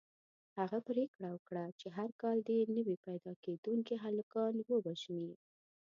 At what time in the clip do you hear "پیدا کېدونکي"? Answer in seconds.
3.05-3.93